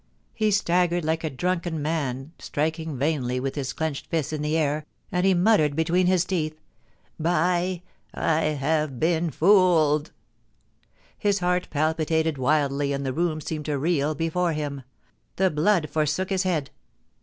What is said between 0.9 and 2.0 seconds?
like a drunken